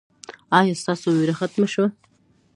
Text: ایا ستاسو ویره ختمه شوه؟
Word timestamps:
ایا 0.59 0.73
ستاسو 0.81 1.07
ویره 1.13 1.33
ختمه 1.39 1.67
شوه؟ 1.73 1.87